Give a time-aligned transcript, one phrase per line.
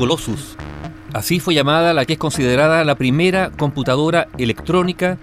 [0.00, 0.56] Colossus.
[1.12, 5.18] Así fue llamada la que es considerada la primera computadora electrónica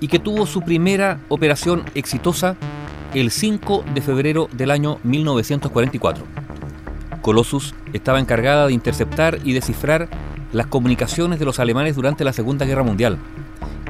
[0.00, 2.54] y que tuvo su primera operación exitosa
[3.14, 6.26] el 5 de febrero del año 1944.
[7.22, 10.10] Colossus estaba encargada de interceptar y descifrar
[10.52, 13.16] las comunicaciones de los alemanes durante la Segunda Guerra Mundial,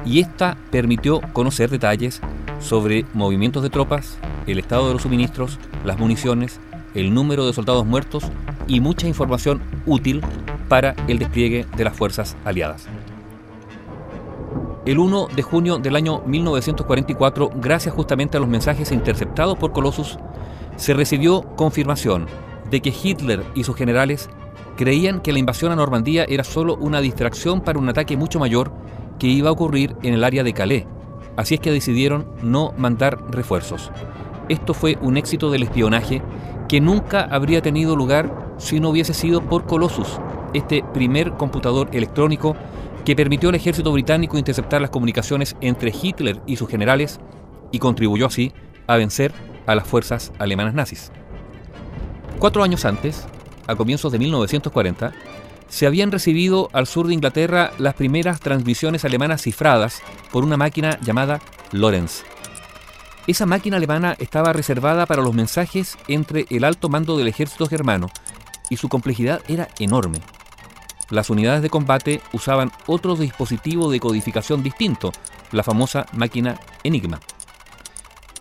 [0.05, 2.21] y esta permitió conocer detalles
[2.61, 4.17] sobre movimientos de tropas,
[4.47, 6.61] el estado de los suministros, las municiones,
[6.95, 8.23] el número de soldados muertos
[8.69, 10.21] y mucha información útil
[10.69, 12.87] para el despliegue de las fuerzas aliadas.
[14.85, 20.17] El 1 de junio del año 1944, gracias justamente a los mensajes interceptados por Colossus,
[20.77, 22.27] se recibió confirmación
[22.71, 24.29] de que Hitler y sus generales
[24.77, 28.71] creían que la invasión a Normandía era solo una distracción para un ataque mucho mayor
[29.19, 30.85] que iba a ocurrir en el área de Calais.
[31.35, 33.91] Así es que decidieron no mandar refuerzos.
[34.47, 36.21] Esto fue un éxito del espionaje
[36.67, 40.19] que nunca habría tenido lugar si no hubiese sido por Colossus,
[40.53, 42.55] este primer computador electrónico
[43.05, 47.19] que permitió al ejército británico interceptar las comunicaciones entre Hitler y sus generales
[47.71, 48.51] y contribuyó así
[48.85, 49.33] a vencer
[49.65, 51.11] a las fuerzas alemanas nazis.
[52.37, 53.25] Cuatro años antes,
[53.67, 55.13] a comienzos de 1940,
[55.69, 60.99] se habían recibido al sur de Inglaterra las primeras transmisiones alemanas cifradas por una máquina
[61.01, 61.39] llamada
[61.71, 62.23] Lorenz.
[63.27, 68.09] Esa máquina alemana estaba reservada para los mensajes entre el alto mando del ejército germano
[68.69, 70.19] y su complejidad era enorme.
[71.09, 75.11] Las unidades de combate usaban otro dispositivo de codificación distinto,
[75.51, 77.19] la famosa máquina Enigma.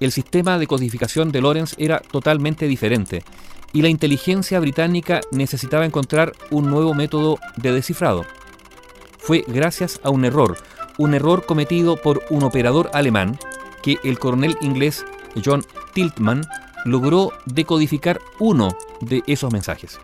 [0.00, 3.24] El sistema de codificación de Lorenz era totalmente diferente
[3.72, 8.24] y la inteligencia británica necesitaba encontrar un nuevo método de descifrado.
[9.18, 10.56] Fue gracias a un error,
[10.98, 13.38] un error cometido por un operador alemán,
[13.82, 15.04] que el coronel inglés
[15.44, 16.46] John Tiltman
[16.84, 19.98] logró decodificar uno de esos mensajes.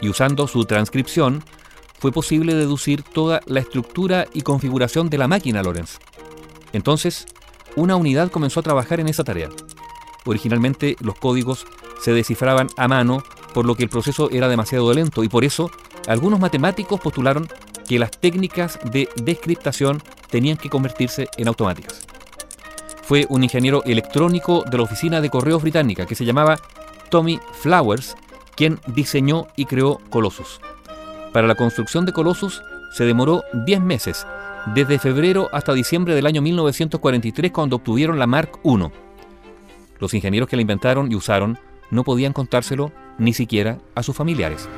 [0.00, 1.42] Y usando su transcripción,
[1.98, 5.98] fue posible deducir toda la estructura y configuración de la máquina Lorenz.
[6.72, 7.26] Entonces,
[7.76, 9.48] una unidad comenzó a trabajar en esa tarea.
[10.24, 11.66] Originalmente los códigos
[12.00, 13.22] se descifraban a mano,
[13.54, 15.70] por lo que el proceso era demasiado lento y por eso
[16.06, 17.48] algunos matemáticos postularon
[17.88, 22.06] que las técnicas de descriptación tenían que convertirse en automáticas.
[23.02, 26.58] Fue un ingeniero electrónico de la oficina de correos británica que se llamaba
[27.10, 28.14] Tommy Flowers
[28.58, 30.60] quien diseñó y creó Colossus.
[31.32, 32.60] Para la construcción de Colossus
[32.92, 34.26] se demoró 10 meses,
[34.74, 38.88] desde febrero hasta diciembre del año 1943 cuando obtuvieron la Mark I.
[40.00, 41.56] Los ingenieros que la inventaron y usaron
[41.92, 44.68] no podían contárselo ni siquiera a sus familiares.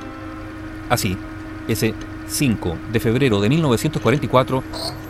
[0.91, 1.17] Así,
[1.67, 1.95] ese
[2.29, 4.63] 5 de febrero de 1944,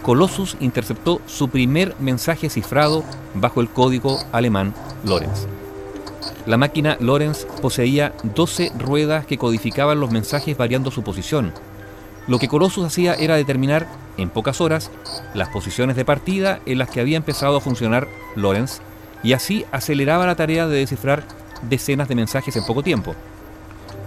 [0.02, 3.02] Colossus interceptó su primer mensaje cifrado
[3.34, 4.72] bajo el código alemán
[5.04, 5.48] Lorenz.
[6.50, 11.52] La máquina Lorenz poseía 12 ruedas que codificaban los mensajes variando su posición.
[12.26, 14.90] Lo que Colossus hacía era determinar, en pocas horas,
[15.32, 18.80] las posiciones de partida en las que había empezado a funcionar Lorenz
[19.22, 21.22] y así aceleraba la tarea de descifrar
[21.68, 23.14] decenas de mensajes en poco tiempo.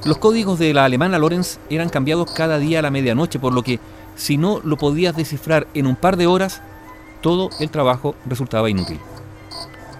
[0.04, 3.64] Los códigos de la alemana Lorenz eran cambiados cada día a la medianoche, por lo
[3.64, 3.80] que
[4.18, 6.62] si no lo podías descifrar en un par de horas,
[7.22, 9.00] todo el trabajo resultaba inútil.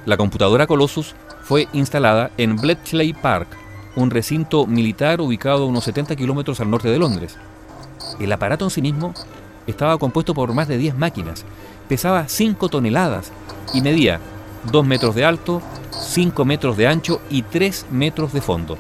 [0.06, 3.48] La computadora Colossus fue instalada en Bletchley Park,
[3.96, 7.38] un recinto militar ubicado a unos 70 kilómetros al norte de Londres.
[8.20, 9.14] El aparato en sí mismo
[9.68, 11.46] estaba compuesto por más de 10 máquinas,
[11.88, 13.32] pesaba 5 toneladas
[13.74, 14.20] y medía
[14.72, 15.62] 2 metros de alto,
[15.92, 18.78] 5 metros de ancho y 3 metros de fondo.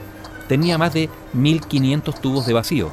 [0.47, 2.90] Tenía más de 1.500 tubos de vacío.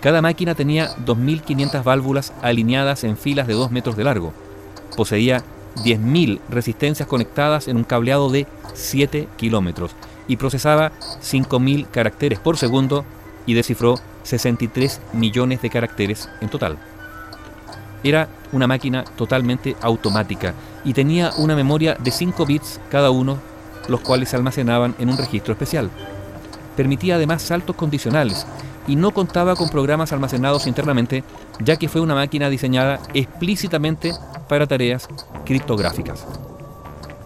[0.00, 4.32] Cada máquina tenía 2.500 válvulas alineadas en filas de 2 metros de largo.
[4.96, 5.42] Poseía
[5.76, 9.92] 10.000 resistencias conectadas en un cableado de 7 kilómetros
[10.28, 10.92] y procesaba
[11.22, 13.04] 5.000 caracteres por segundo
[13.46, 16.78] y descifró 63 millones de caracteres en total.
[18.02, 23.38] Era una máquina totalmente automática y tenía una memoria de 5 bits cada uno,
[23.88, 25.90] los cuales se almacenaban en un registro especial.
[26.76, 28.46] Permitía además saltos condicionales
[28.86, 31.24] y no contaba con programas almacenados internamente,
[31.60, 34.12] ya que fue una máquina diseñada explícitamente
[34.48, 35.08] para tareas
[35.44, 36.26] criptográficas.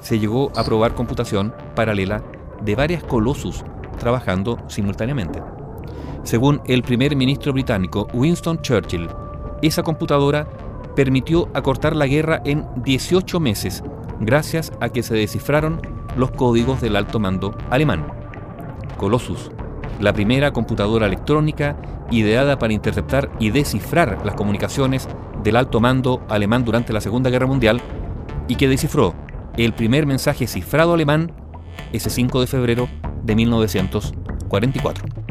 [0.01, 2.23] Se llegó a probar computación paralela
[2.63, 3.65] de varias Colossus
[3.99, 5.43] trabajando simultáneamente.
[6.23, 9.09] Según el primer ministro británico Winston Churchill,
[9.63, 10.47] esa computadora
[10.95, 13.83] permitió acortar la guerra en 18 meses
[14.21, 15.81] gracias a que se descifraron
[16.17, 18.07] los códigos del alto mando alemán.
[18.97, 19.51] Colossus,
[20.01, 21.77] la primera computadora electrónica
[22.11, 25.09] ideada para interceptar y descifrar las comunicaciones
[25.43, 27.81] del alto mando alemán durante la Segunda Guerra Mundial
[28.49, 29.15] y que descifró
[29.57, 31.33] el primer mensaje cifrado alemán
[31.93, 32.89] ese 5 de febrero
[33.23, 35.28] de 1944.